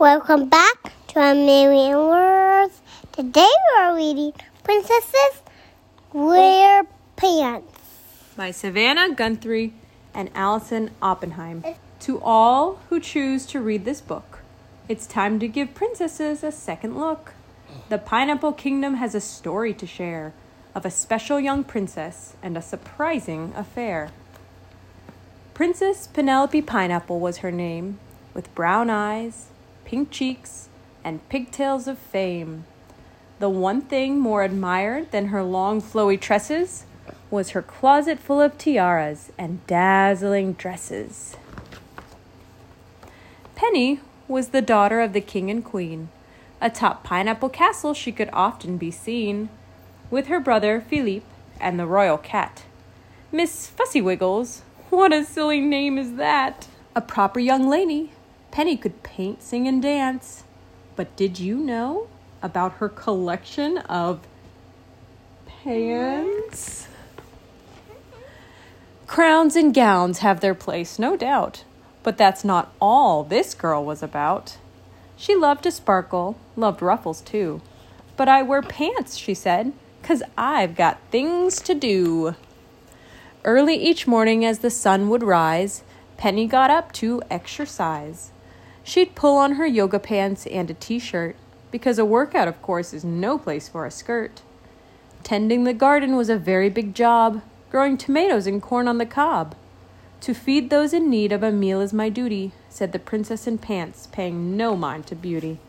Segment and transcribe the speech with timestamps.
[0.00, 2.80] Welcome back to a million words.
[3.12, 4.32] Today we are reading
[4.64, 5.42] Princesses
[6.14, 6.84] Wear
[7.16, 7.78] Pants.
[8.34, 9.74] by Savannah Guthrie
[10.14, 11.62] and Allison Oppenheim.
[11.98, 14.38] To all who choose to read this book,
[14.88, 17.34] it's time to give princesses a second look.
[17.90, 20.32] The Pineapple Kingdom has a story to share
[20.74, 24.08] of a special young princess and a surprising affair.
[25.52, 27.98] Princess Penelope Pineapple was her name,
[28.32, 29.48] with brown eyes,
[29.90, 30.68] pink cheeks,
[31.02, 32.64] and pigtails of fame.
[33.40, 36.84] The one thing more admired than her long flowy tresses
[37.28, 41.36] was her closet full of tiaras and dazzling dresses.
[43.56, 43.98] Penny
[44.28, 46.08] was the daughter of the king and queen.
[46.60, 49.48] Atop Pineapple Castle, she could often be seen
[50.08, 51.26] with her brother Philippe
[51.60, 52.62] and the royal cat.
[53.32, 56.68] Miss Fussy Wiggles, what a silly name is that?
[56.94, 58.12] A proper young lady.
[58.50, 60.44] Penny could paint, sing, and dance.
[60.96, 62.08] But did you know
[62.42, 64.20] about her collection of
[65.46, 66.88] pants?
[69.06, 71.64] Crowns and gowns have their place, no doubt,
[72.02, 74.56] but that's not all this girl was about.
[75.16, 77.60] She loved to sparkle, loved ruffles too.
[78.16, 82.34] But I wear pants, she said, 'cause I've got things to do.
[83.44, 85.82] Early each morning as the sun would rise,
[86.16, 88.30] Penny got up to exercise.
[88.90, 91.36] She'd pull on her yoga pants and a t shirt,
[91.70, 94.42] because a workout, of course, is no place for a skirt.
[95.22, 99.54] Tending the garden was a very big job, growing tomatoes and corn on the cob.
[100.22, 103.58] To feed those in need of a meal is my duty, said the princess in
[103.58, 105.60] pants, paying no mind to beauty.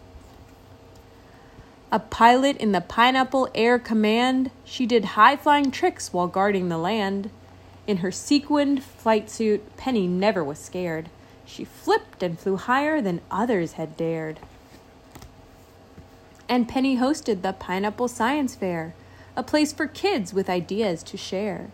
[1.92, 6.80] A pilot in the Pineapple Air Command, she did high flying tricks while guarding the
[6.80, 7.30] land.
[7.86, 11.12] In her sequined flight suit, Penny never was scared.
[11.46, 14.40] She flipped and flew higher than others had dared.
[16.48, 18.94] And Penny hosted the Pineapple Science Fair,
[19.36, 21.70] a place for kids with ideas to share.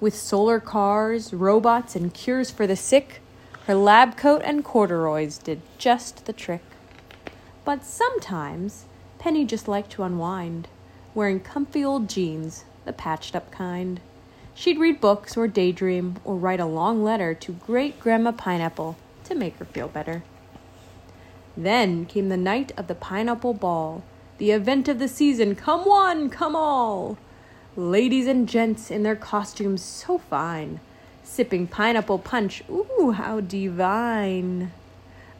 [0.00, 3.20] With solar cars, robots, and cures for the sick,
[3.66, 6.62] her lab coat and corduroys did just the trick.
[7.64, 8.84] But sometimes
[9.18, 10.68] Penny just liked to unwind,
[11.14, 14.00] wearing comfy old jeans, the patched up kind.
[14.56, 19.34] She'd read books or daydream or write a long letter to great Grandma Pineapple to
[19.34, 20.22] make her feel better.
[21.56, 24.04] Then came the night of the Pineapple Ball,
[24.38, 25.56] the event of the season.
[25.56, 27.18] Come one, come all!
[27.76, 30.78] Ladies and gents in their costumes so fine,
[31.24, 32.62] sipping pineapple punch.
[32.70, 34.70] Ooh, how divine!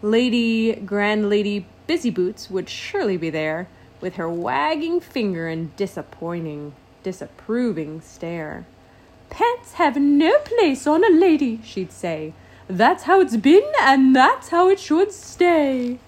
[0.02, 3.68] Lady, Grand Lady Busyboots would surely be there,
[4.00, 6.74] with her wagging finger and disappointing,
[7.04, 8.66] disapproving stare.
[9.34, 12.34] Pants have no place on a lady, she'd say.
[12.68, 15.98] That's how it's been, and that's how it should stay.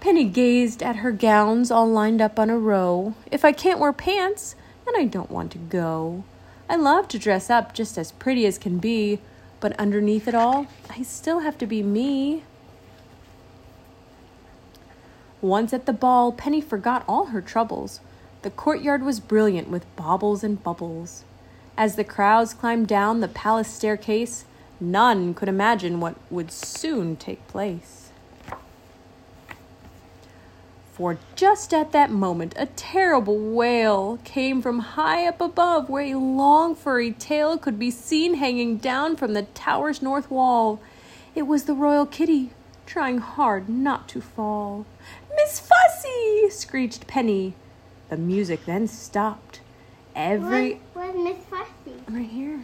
[0.00, 3.14] Penny gazed at her gowns all lined up on a row.
[3.30, 6.24] If I can't wear pants, then I don't want to go.
[6.68, 9.20] I love to dress up just as pretty as can be,
[9.60, 12.42] but underneath it all, I still have to be me.
[15.40, 18.00] Once at the ball, Penny forgot all her troubles.
[18.42, 21.22] The courtyard was brilliant with baubles and bubbles.
[21.80, 24.44] As the crowds climbed down the palace staircase,
[24.78, 28.10] none could imagine what would soon take place.
[30.92, 36.18] For just at that moment, a terrible wail came from high up above, where a
[36.18, 40.80] long furry tail could be seen hanging down from the tower's north wall.
[41.34, 42.50] It was the royal kitty,
[42.84, 44.84] trying hard not to fall.
[45.34, 46.50] Miss Fussy!
[46.50, 47.54] screeched Penny.
[48.10, 49.60] The music then stopped.
[50.14, 50.80] Every.
[51.10, 51.98] Where's Miss Fussy?
[52.08, 52.60] Right here.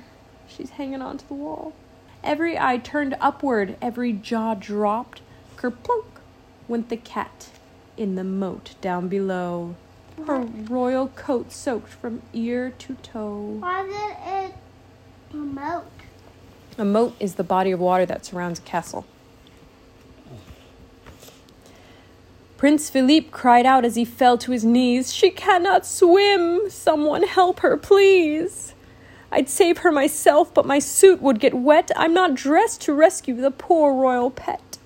[0.46, 1.72] She's hanging onto the wall.
[2.22, 5.20] Every eye turned upward, every jaw dropped.
[5.56, 6.04] Kerplunk
[6.68, 7.48] went the cat
[7.96, 9.74] in the moat down below.
[10.26, 13.56] Her royal coat soaked from ear to toe.
[13.58, 14.54] Why did it
[15.30, 15.90] promote?
[16.78, 19.06] A moat is the body of water that surrounds a castle.
[22.56, 26.70] Prince Philippe cried out as he fell to his knees, She cannot swim!
[26.70, 28.74] Someone help her, please!
[29.30, 31.90] I'd save her myself, but my suit would get wet.
[31.94, 34.78] I'm not dressed to rescue the poor royal pet.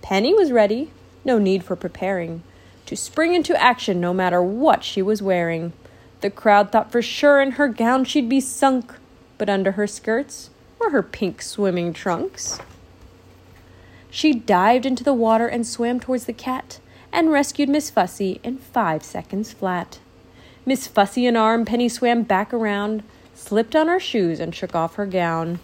[0.00, 0.90] Penny was ready,
[1.22, 2.42] no need for preparing,
[2.86, 5.74] to spring into action no matter what she was wearing.
[6.22, 8.94] The crowd thought for sure in her gown she'd be sunk,
[9.36, 10.48] but under her skirts
[10.78, 12.58] were her pink swimming trunks.
[14.08, 16.80] She dived into the water and swam towards the cat
[17.16, 19.98] and rescued Miss Fussy in five seconds flat.
[20.66, 23.02] Miss Fussy in arm, Penny swam back around,
[23.34, 25.58] slipped on her shoes, and shook off her gown.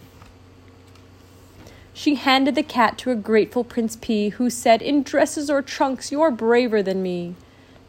[1.92, 6.10] She handed the cat to a grateful Prince P, who said, In dresses or trunks,
[6.10, 7.34] you're braver than me.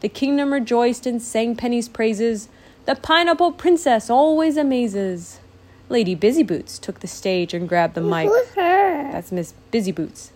[0.00, 2.50] The kingdom rejoiced and sang Penny's praises.
[2.84, 5.40] The pineapple princess always amazes.
[5.88, 8.28] Lady Busyboots took the stage and grabbed the mic.
[8.28, 9.10] Who's her?
[9.10, 10.33] That's Miss Busyboots.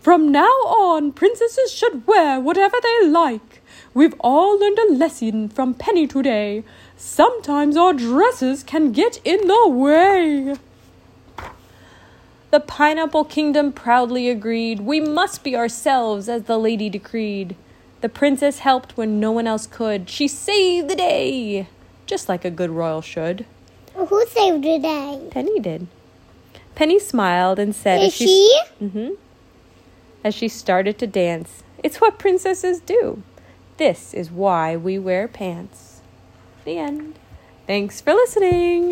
[0.00, 3.62] From now on, princesses should wear whatever they like.
[3.92, 6.64] We've all learned a lesson from Penny today.
[6.96, 10.56] Sometimes our dresses can get in the way.
[12.50, 14.80] The Pineapple Kingdom proudly agreed.
[14.80, 17.56] We must be ourselves, as the lady decreed.
[18.00, 20.08] The princess helped when no one else could.
[20.08, 21.68] She saved the day,
[22.06, 23.44] just like a good royal should.
[23.94, 25.28] Who saved the day?
[25.30, 25.86] Penny did.
[26.74, 28.26] Penny smiled and said, Is she?
[28.26, 28.86] she?
[28.86, 29.08] hmm
[30.22, 33.22] As she started to dance, It's what princesses do.
[33.78, 36.02] This is why we wear pants.
[36.64, 37.18] The end.
[37.66, 38.90] Thanks for listening.